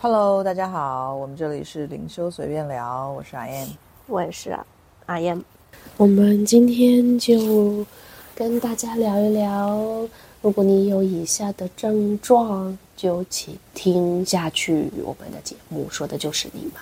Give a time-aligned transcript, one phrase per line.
[0.00, 3.66] Hello，大家好，我们这里是灵修随便聊，我是阿燕，
[4.06, 4.64] 我也是啊，
[5.06, 5.42] 阿燕。
[5.96, 7.84] 我们今天就
[8.32, 10.08] 跟大家聊一聊，
[10.40, 14.88] 如果你有以下的症状，就请听下去。
[15.02, 16.74] 我们的节目说的就是你们。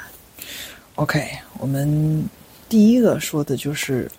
[0.97, 1.27] OK，
[1.59, 2.23] 我们
[2.69, 4.11] 第一个说的就是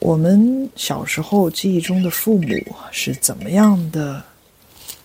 [0.00, 2.46] 我们小时候记忆中的父母
[2.90, 4.22] 是怎么样的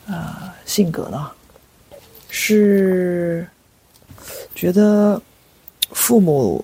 [0.05, 1.31] 啊性格呢？
[2.33, 3.45] 是
[4.55, 5.21] 觉得
[5.91, 6.63] 父母，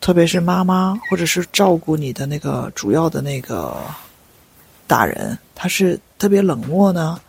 [0.00, 3.76] 特别是妈妈，或者是照顾你的那个主要的那个
[4.86, 7.20] 大人，他是特别冷漠呢，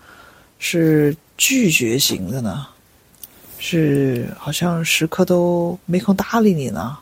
[0.60, 2.68] 是拒绝型的呢，
[3.58, 6.96] 是好像时刻都没空搭理你呢，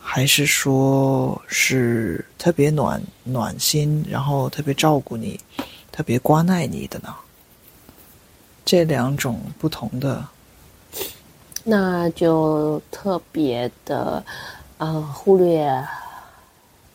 [0.00, 5.38] 还是说是特别暖暖心，然后特别照顾你，
[5.92, 7.14] 特别关爱你的呢？
[8.72, 10.26] 这两种不同的，
[11.62, 14.24] 那就特别的，
[14.78, 15.86] 呃，忽略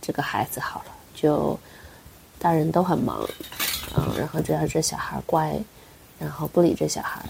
[0.02, 0.92] 这个孩子好了。
[1.14, 1.56] 就
[2.40, 3.24] 大人都很忙，
[3.96, 5.56] 嗯，然后只要这小孩乖，
[6.18, 7.24] 然后不理这小孩。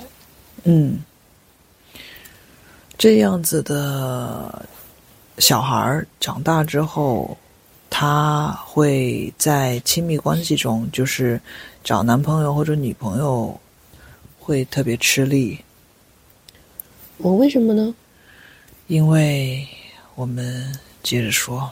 [0.63, 1.03] 嗯，
[2.97, 4.65] 这样子的
[5.39, 7.37] 小孩长大之后，
[7.89, 11.37] 他会在亲密关系中，就是
[11.83, 13.59] 找男朋友或者女朋友。
[14.47, 15.59] 会特别吃力，
[17.17, 17.93] 我为什么呢？
[18.87, 19.67] 因为
[20.15, 21.69] 我们接着说，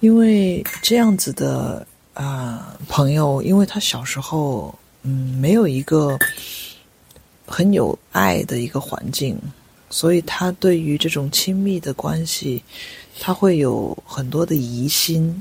[0.00, 6.18] 因为这样子的啊朋友，因为他小时候嗯没有一个
[7.46, 9.38] 很有爱的一个环境，
[9.88, 12.60] 所以他对于这种亲密的关系，
[13.20, 15.40] 他会有很多的疑心，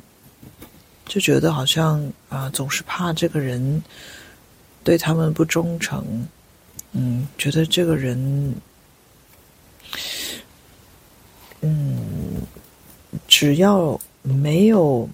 [1.08, 3.82] 就觉得好像啊总是怕这个人。
[4.86, 6.06] 对他们不忠诚，
[6.92, 8.54] 嗯，觉得这个人，
[11.62, 11.98] 嗯，
[13.28, 15.10] 只要没有，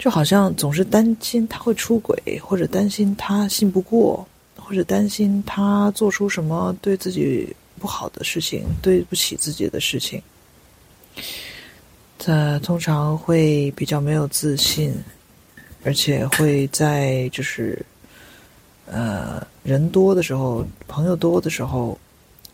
[0.00, 4.26] 就好像总是担心他会出轨，或者担心他信不过，
[4.56, 10.20] 或者担心他做出什么对自己不好的事情，对不起自己的事情。
[12.18, 14.92] 他通常会比较没有自信，
[15.84, 17.80] 而且会在就是。
[18.86, 21.98] 呃，人多的时候，朋友多的时候，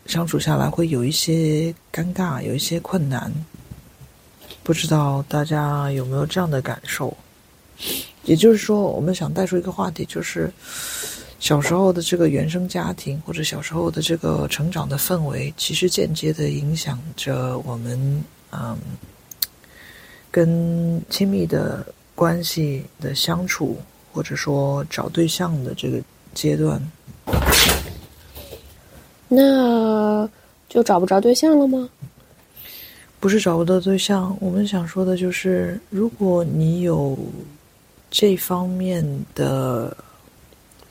[0.07, 3.31] 相处下来会有一些尴尬，有一些困难。
[4.63, 7.15] 不知道大家有没有这样的感受？
[8.23, 10.51] 也就是说，我们想带出一个话题，就是
[11.39, 18.75] 小时候的这个原生家庭，或者小时候的这个成长的氛围，其实间接的影响着我们，嗯，
[20.31, 21.85] 跟亲密的
[22.15, 23.77] 关系的相处，
[24.11, 26.01] 或者说找对象的这个。
[26.33, 26.81] 阶段，
[29.27, 30.27] 那
[30.67, 31.89] 就找不着对象了吗？
[33.19, 37.17] 不是找不到对象，我们想说的就是，如果你有
[38.11, 39.95] 这方面的，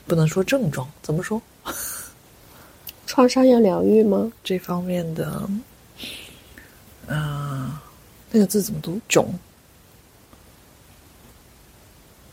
[0.07, 1.39] 不能说症状，怎么说？
[3.05, 4.31] 创伤要疗愈吗？
[4.43, 5.47] 这方面的，
[7.05, 7.71] 嗯，
[8.31, 8.99] 那个字怎么读？
[9.07, 9.23] 窘，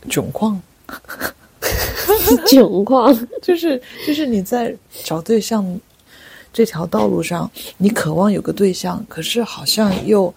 [0.09, 0.59] 窘况。
[2.47, 5.79] 窘况 就是就是你在找对象
[6.53, 10.33] 这条道路上，你渴望有个对象，可是好像又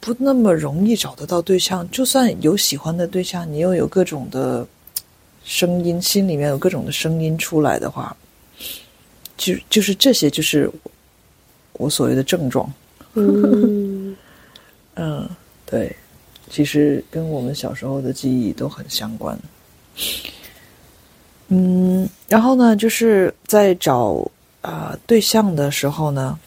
[0.00, 1.88] 不那么容易找得到对象。
[1.90, 4.66] 就算有喜欢的对象，你又有各种的
[5.44, 8.16] 声音，心里面有各种的声音出来的话，
[9.36, 10.70] 就就是这些，就是
[11.74, 12.72] 我所谓的症状。
[13.14, 14.16] 嗯
[14.96, 15.28] 嗯，
[15.66, 15.94] 对，
[16.50, 19.38] 其实跟我们小时候的记忆都很相关。
[21.50, 26.38] 嗯，然后呢，就是在找啊对象的时候呢，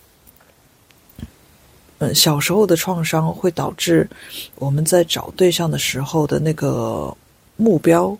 [1.98, 4.08] 嗯，小时候的创伤会导致
[4.56, 7.12] 我们在找对象的时候的那个
[7.58, 8.16] 目标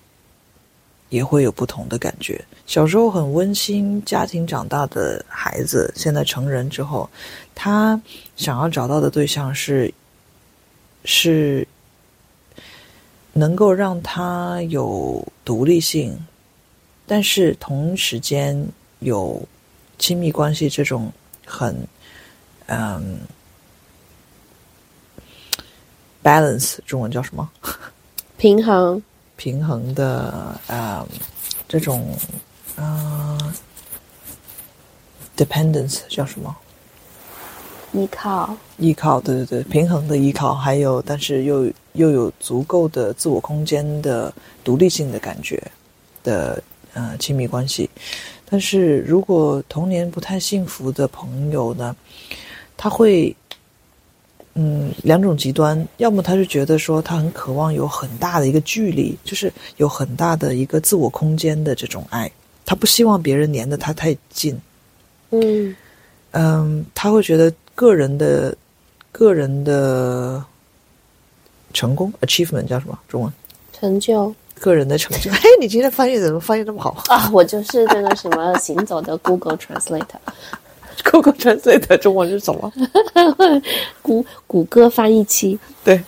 [1.10, 2.44] 也会有不同的感觉。
[2.66, 7.08] 小时候很温馨家庭长大的孩子，现在成人之后，
[7.54, 8.02] 他
[8.36, 9.94] 想要找到的对象是
[11.06, 11.68] 是
[13.34, 16.18] 能够让他有独立性。
[17.12, 18.66] 但是同时间
[19.00, 19.46] 有
[20.00, 21.12] 亲密关系这种
[21.46, 21.76] 很
[22.68, 23.18] 嗯
[26.24, 27.50] balance 中文叫什么？
[28.38, 29.04] 平衡
[29.36, 31.06] 平衡的啊
[31.68, 32.18] 这种
[32.78, 33.38] 啊
[35.36, 36.56] dependence 叫什么？
[37.92, 44.34] 依靠依靠对对对平衡的依靠，还有但是又又有足够的自我空间的
[44.64, 45.62] 独立性的感觉
[46.24, 46.64] 的。
[46.94, 47.90] 呃，亲密关系。
[48.50, 51.96] 但是如果童年不太幸福的朋友呢，
[52.76, 53.36] 他会，
[54.56, 62.30] 嗯，两种极端，要么他是觉得说他很渴望有很大的一个距离，就是有很大的一个自我空间的这种爱，
[62.66, 64.60] 他不希望别人黏得他太近。
[65.30, 65.76] 嗯。
[66.34, 68.56] 嗯，他会觉得个人的
[69.12, 70.42] 个人的
[71.74, 72.98] 成功 achievement 叫什么？
[73.08, 73.34] 中文？
[73.74, 75.32] 成就个人的成就。
[75.32, 77.30] 嘿， 你今天翻译怎么翻译这么好啊！
[77.34, 82.72] 我就是这个什么行走的 Google Translate，？Google Translate 的中文是什么？
[84.02, 85.60] 谷谷歌翻译器。
[85.84, 86.02] 对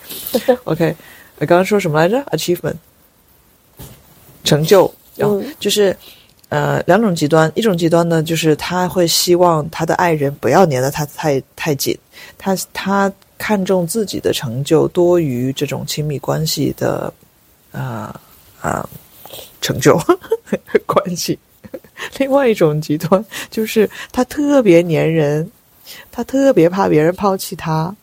[0.65, 0.95] ，OK，
[1.39, 2.75] 我刚刚说什么来着？achievement
[4.43, 5.27] 成就，然
[5.59, 5.95] 就是
[6.49, 11.97] 呃两种极端，一种极端呢，就是他会希望他的爱人不要黏得他太太紧，
[12.37, 17.11] 他他看重自己的成就多于这种亲密关系的
[17.71, 18.13] 呃
[18.63, 18.83] 呃
[19.61, 19.95] 成就
[20.87, 21.37] 关系。
[22.17, 25.49] 另外一种极端就是他特别粘人，
[26.11, 27.95] 他特别怕别人抛弃他，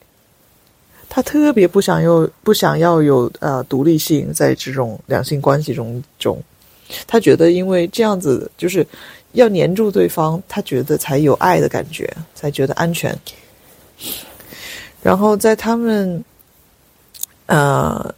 [1.08, 6.42] 他特别不想有不想要有呃独立性，在这种两性关系中中，
[7.06, 8.86] 他觉得因为这样子就是
[9.32, 13.16] 要黏住对方，他觉得才有爱的感觉，才觉得安全。
[15.02, 16.24] 然后在他们
[17.46, 18.14] 呃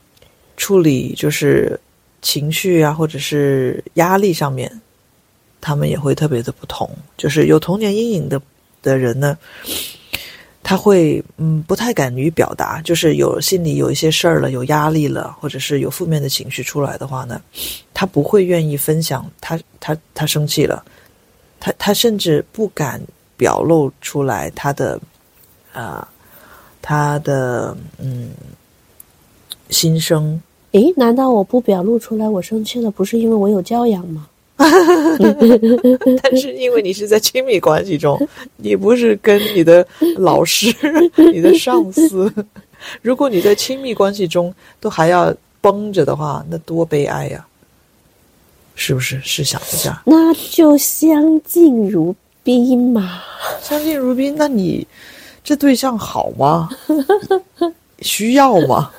[0.57, 1.79] 处理就是
[2.23, 4.81] 情绪啊，或者是压力上面，
[5.61, 6.89] 他们也会特别的不同。
[7.19, 8.41] 就是有童年阴影的
[8.81, 9.37] 的人呢，
[10.63, 17.43] 他会嗯不太敢于表达，就是有心里有一些事儿了，有压力了，或者是有负面的情绪出来的话呢，
[17.93, 20.85] 他不会愿意分享他他他生气了，
[21.59, 23.03] 他他甚至不敢
[23.37, 25.01] 表露出来他的
[25.73, 26.09] 啊、
[26.81, 28.31] 他的嗯
[29.69, 30.41] 心声。
[30.73, 34.27] 诶，难道我不表露出来我生气了，不是因为我有教养吗？
[36.23, 38.19] 但是因为你是在亲密关系中，
[38.57, 39.87] 你不是跟你的
[40.17, 40.73] 老师、
[41.33, 42.33] 你的上司。
[43.01, 47.45] 如果你在亲密关系中都还要绷着的话，那多悲哀呀、
[48.75, 49.21] 是不是？
[49.25, 52.15] 试想一下，那就相敬如
[52.45, 53.21] 宾嘛。
[53.61, 54.87] 相敬如宾，那你
[55.43, 56.69] 这对象好吗？
[58.01, 58.91] 需要吗？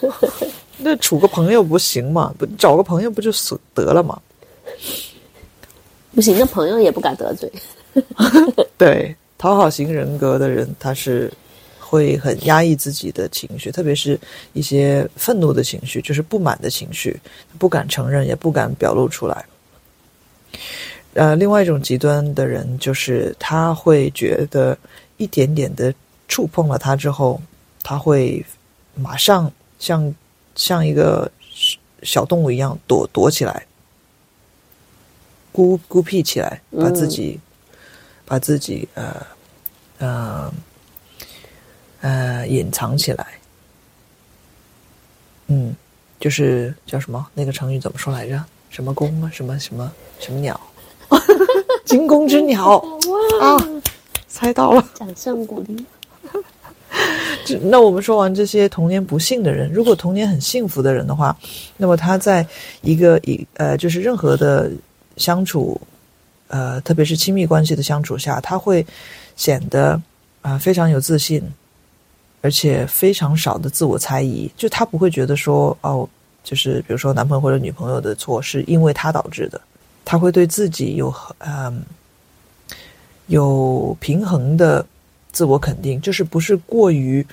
[0.77, 2.33] 那处个朋友不行吗？
[2.37, 4.19] 不找个朋友不就死得了吗？
[6.13, 7.51] 不行，那朋友也不敢得罪。
[8.77, 11.31] 对，讨好型人格的人，他是
[11.79, 14.19] 会很压抑自己的情绪，特别是
[14.53, 17.19] 一些愤怒的情绪，就是不满的情绪，
[17.57, 19.45] 不敢承认，也不敢表露出来。
[21.13, 24.77] 呃，另外一种极端的人，就是他会觉得
[25.17, 25.93] 一点点的
[26.27, 27.39] 触碰了他之后，
[27.83, 28.43] 他会
[28.95, 30.13] 马上像
[30.55, 31.31] 像一个
[32.03, 33.65] 小动物一样躲躲起来，
[35.51, 37.39] 孤孤僻起来，把自己、
[38.25, 39.25] 把自己呃
[39.99, 40.53] 呃
[42.01, 43.27] 呃隐藏起来。
[45.47, 45.75] 嗯，
[46.19, 47.27] 就是叫什么？
[47.33, 48.43] 那个成语怎么说来着？
[48.69, 49.29] 什么公啊？
[49.31, 50.59] 什么什么什么鸟？
[51.85, 52.77] 惊弓之鸟
[53.41, 53.57] 啊！
[54.27, 54.89] 猜到了。
[54.95, 55.85] 掌声鼓励。
[57.45, 61.37] 这那我们说完这些童年不幸的人，如果童年很幸福的人的话，
[61.77, 62.45] 那么他在
[62.81, 64.71] 一个一呃，就是任何的
[65.17, 65.79] 相处，
[66.47, 68.85] 呃，特别是亲密关系的相处下，他会
[69.35, 70.01] 显得
[70.41, 71.41] 啊、非常有自信，
[72.41, 74.49] 而且非常少的自我猜疑。
[74.57, 76.07] 就他不会觉得说哦，
[76.43, 79.59] 就是比如说男朋友或者女朋友的错是因为他导致的，
[80.03, 81.81] 他会对自己有嗯、
[83.27, 84.85] 有平衡的
[85.33, 87.25] 自我肯定，就是不是过于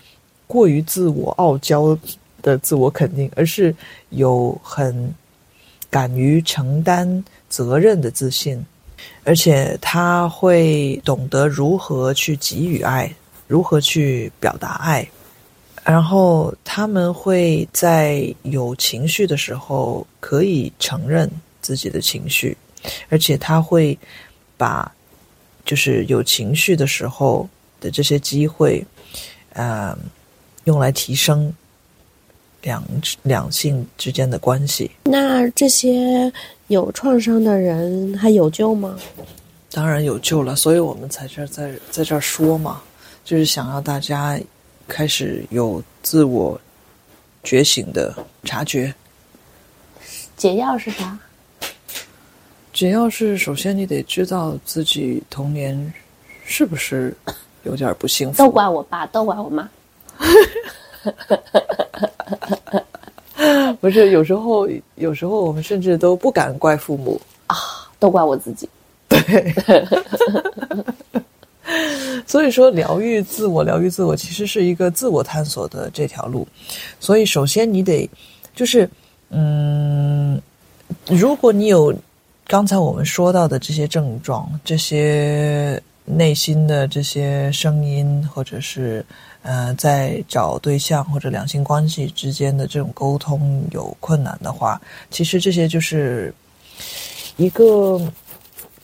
[0.48, 1.96] 过于自我傲娇
[2.42, 3.72] 的自我肯定，而是
[4.08, 5.14] 有很
[5.88, 8.64] 敢于承担责任的自信，
[9.22, 13.14] 而且他会懂得如何去给予爱，
[13.46, 15.06] 如何去表达爱，
[15.84, 21.30] 然后他们会在有情绪的时候可以承认
[21.60, 22.56] 自己的情绪，
[23.08, 23.96] 而且他会
[24.56, 24.90] 把
[25.64, 27.48] 就是有情绪的时候
[27.80, 28.84] 的这些机会，
[29.54, 29.96] 呃，
[30.64, 31.52] 用来提升
[32.62, 32.84] 两
[33.22, 34.90] 两性之间的关系。
[35.04, 36.32] 那这些
[36.68, 38.96] 有创伤的人还有救吗？
[39.72, 42.82] 当然有救了，所以我们才这儿在在这儿说嘛，
[43.24, 44.38] 就是想让大家
[44.88, 46.60] 开始有自我
[47.44, 48.92] 觉醒的察觉。
[50.36, 51.18] 解药是啥？
[52.72, 55.92] 解药是首先你得知道自己童年
[56.44, 57.14] 是不是
[57.64, 59.68] 有点不幸福，都怪我爸，都怪我妈。
[63.80, 67.56] 不是有时候有时候我们甚至都不敢怪父母啊，
[67.98, 68.68] 都怪我自己。
[69.08, 69.18] 对。
[72.26, 76.46] 所以说，疗愈自我，疗愈自我，其实是一个自我探索的这条路。
[76.98, 78.08] 所以，首先你得，
[78.54, 78.88] 就是，
[79.30, 80.40] 嗯，
[81.06, 81.94] 如果你有
[82.46, 89.04] 刚才我们说到的这些症状，这些内心的这些声音，或者是
[89.42, 94.80] 呃，在找对象或者两性关系之间的这种沟通有困难的话，
[95.10, 96.34] 其实这些就是
[97.36, 98.00] 一个。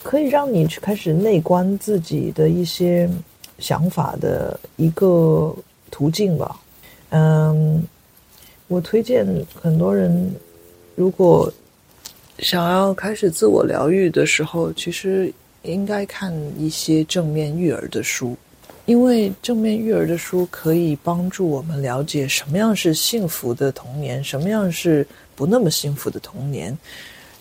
[0.02, 3.11] 可以让你去开始内观自己的一些
[3.58, 5.52] 想法的一个
[5.90, 6.61] 途径吧。
[7.08, 7.82] 嗯，
[8.68, 9.26] 我推荐
[9.61, 10.32] 很多人，
[10.94, 11.52] 如果
[12.38, 15.32] 想要开始自我疗愈的时候，其实
[15.66, 18.37] 应该看一些正面育儿的书，
[18.87, 26.76] 因为正面育儿的书可以帮助我们了解什么样是幸福的童年，什么样是不那么幸福的童年。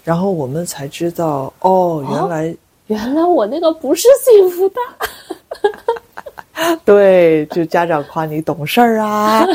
[0.03, 2.55] 然后我们才知道，哦，原来
[2.88, 4.75] 原来我那个不是幸福的。
[6.86, 9.46] 对，就家长夸你懂事儿啊，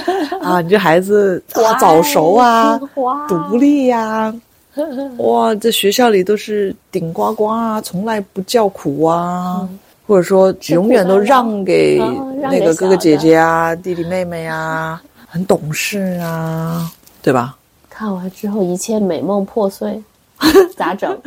[0.42, 2.78] 啊，你这孩子啊早熟啊，
[3.26, 4.34] 独立呀，
[5.18, 9.68] 哇，在学校里都是顶呱呱啊，从来不叫苦啊，
[10.06, 11.98] 或者说永远都让给
[12.40, 16.90] 那个哥哥姐姐啊、弟弟妹妹啊， 很懂事啊，
[17.22, 17.56] 对吧？
[17.88, 20.02] 看完之后，一切美梦破碎。
[20.74, 21.20] 咋整？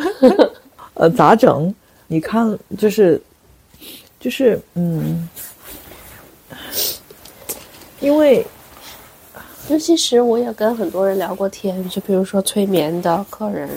[0.95, 1.73] 呃，咋整？
[2.07, 3.21] 你看，就是，
[4.19, 5.29] 就是，嗯，
[7.99, 8.43] 因为，
[9.69, 13.69] 尤其实我也跟很多人聊过天，就比如说催眠的客人，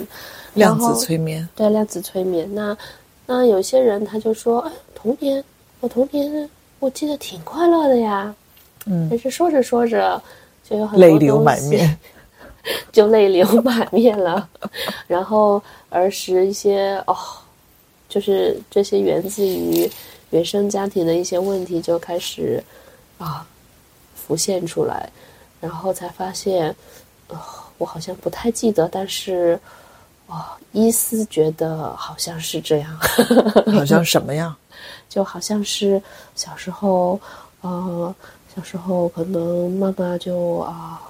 [0.53, 2.47] 量子催眠，对，量子催眠。
[2.53, 2.77] 那
[3.25, 5.43] 那有些人他就说，哎，童年，
[5.79, 8.35] 我童年我记得挺快乐的呀，
[8.85, 10.21] 嗯，但是说着说着
[10.69, 11.97] 就有很多泪流满面。
[12.91, 14.49] 就泪流满面了，
[15.07, 17.15] 然后儿时一些哦，
[18.09, 19.89] 就是这些源自于
[20.31, 22.61] 原生家庭的一些问题就开始
[23.19, 23.47] 啊
[24.13, 25.09] 浮现出来，
[25.59, 26.75] 然后才发现，
[27.27, 27.37] 呃，
[27.77, 29.59] 我好像不太记得，但是
[30.27, 32.97] 啊，伊思觉得好像是这样，
[33.73, 34.55] 好像什么呀？
[35.09, 36.01] 就好像是
[36.35, 37.19] 小时候，
[37.61, 38.13] 呃，
[38.55, 41.01] 小时候可能妈妈就啊。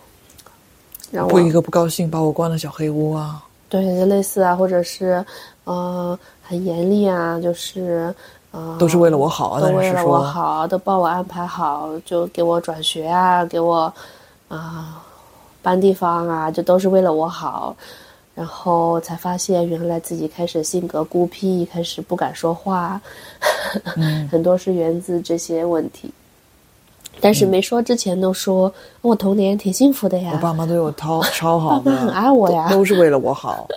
[1.29, 3.41] 不一个不高兴，把我关了小黑屋啊！
[3.69, 5.25] 对，类似啊，或者是，
[5.63, 8.13] 呃，很严厉啊，就是，
[8.51, 13.91] 呃，都是为了我好啊，都为了我好，都帮我安排好，就给我转学啊，给我，
[14.47, 15.03] 啊，
[15.61, 17.75] 搬地方啊，这都是为了我好，
[18.33, 23.01] 然后才发现原来自己开始性格孤僻，开始不敢说话，
[24.31, 26.11] 很多是源自这些问题。
[27.19, 33.67] 但是没说之前都说我童年挺幸福的呀，我爸妈对我超超好，爸妈很爱我呀，都是为了我好。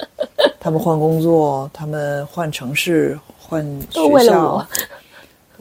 [0.60, 4.66] 他们换工作，他们换城市，换学校，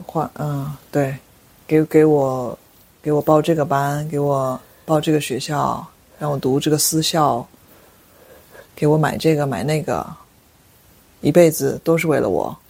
[0.04, 1.16] 换嗯对，
[1.66, 2.56] 给给我
[3.00, 5.86] 给我报这个班，给我报这个学校，
[6.18, 7.46] 让我读这个私校，
[8.74, 10.04] 给我买这个买那个，
[11.20, 12.58] 一辈子都是为了我。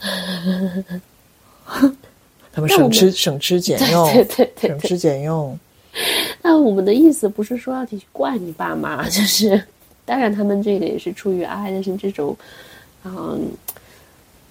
[2.52, 5.58] 他们省吃省吃俭用，对对对，省吃俭用。
[6.42, 9.64] 那我们的意思不是说要去怪你爸妈，就是
[10.04, 12.36] 当然他们这个也是出于爱，但是这种，
[13.04, 13.50] 嗯，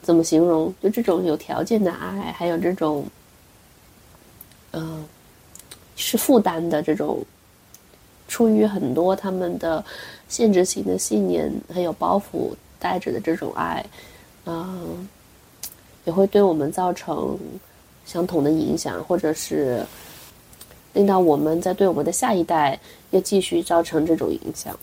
[0.01, 0.73] 怎么形容？
[0.81, 3.05] 就这种有条件的爱，还有这种，
[4.71, 5.05] 嗯，
[5.95, 7.23] 是负担的这种，
[8.29, 9.83] 出于很多他们的
[10.29, 13.86] 限制性的信念还有包袱带着的这种爱，
[14.45, 15.05] 嗯，
[16.05, 17.38] 也会对我们造成。
[18.05, 19.86] 相同的影响，或者是
[20.93, 22.79] 令到我们在对我们的下一代
[23.12, 24.75] 又继续造成这种影响，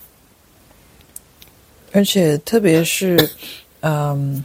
[1.90, 3.18] 而且特别是，
[3.80, 4.44] 嗯，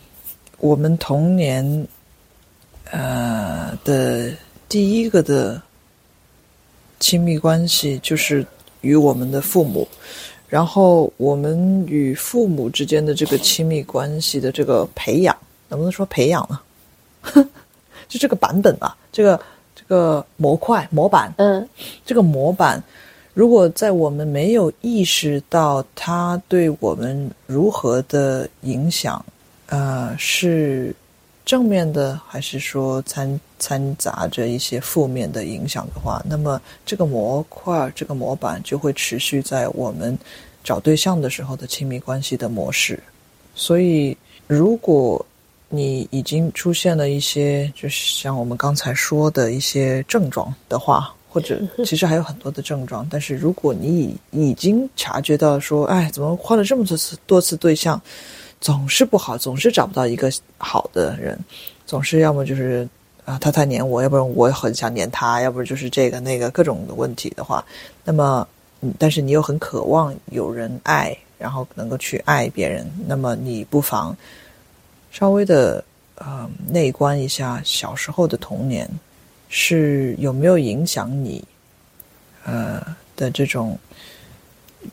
[0.58, 1.88] 我们童年，
[2.89, 4.34] 呃的
[4.67, 5.62] 第一个的
[7.00, 8.43] 亲密关系就是
[8.81, 9.88] 与我们的父母，
[10.47, 15.35] 然后我们与父母之间的这个亲密关系的这个培养，
[15.69, 16.59] 能不能说培养呢？
[18.09, 19.39] 就这个版本吧，这个
[19.73, 21.67] 这个模块模板，嗯，
[22.05, 22.83] 这个模板，
[23.33, 29.23] 如果在我们没有意识到它对我们如何的影响，
[29.67, 30.93] 呃，是
[31.51, 40.17] 正面的，还是说掺掺杂着一些负面的影响的话，那么这个模块这个模板就会持续在我们
[40.63, 42.98] 找对象的时候的亲密关系的模式。
[43.53, 44.15] 所以，
[44.48, 45.25] 如果
[45.67, 53.05] 你已经出现了一些，就是像我们刚才说的一些症状的话，或者其实还有很多的症状。
[53.12, 58.01] 但是如果你已已经察觉到说，哎，怎么换了这么多次多次对象，
[58.62, 61.38] 总是不好，总是找不到一个好的人，
[61.88, 62.88] 总是要么就是
[63.25, 67.65] 啊他太黏我，要不然我很想黏他，要不就是这个那个各种的问题的话，
[68.03, 68.48] 那么，
[69.00, 74.15] 但是你又很渴望有人爱，然后能够去爱别人，那么你不妨
[75.12, 75.84] 稍微的
[76.15, 78.88] 呃内观一下小时候的童年
[79.50, 81.44] 是有没有影响你
[82.46, 83.75] 呃的这种。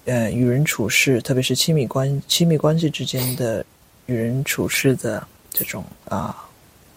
[0.05, 3.65] 呃，与人处事，特别是亲密关亲密关系之间的
[4.07, 6.37] 与人处事的这种啊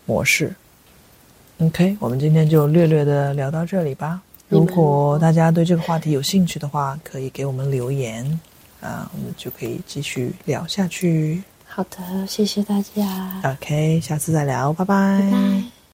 [0.05, 0.53] 模式。
[1.59, 4.21] OK，我们今天就略略的聊到这里吧。
[4.49, 8.25] 如果大家对这个话题有兴趣的话，可以给我们留言
[8.81, 11.41] 啊，我们就可以继续聊下去。
[11.65, 13.41] 好的，谢谢大家。
[13.45, 15.21] OK，下次再聊，拜拜。
[15.21, 15.70] 拜拜。